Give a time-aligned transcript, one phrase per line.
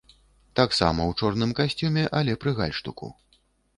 [0.59, 3.15] Таксама ў чорным касцюме, але пры гальштуку.